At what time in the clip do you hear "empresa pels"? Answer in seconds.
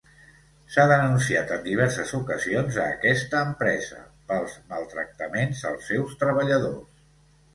3.49-4.57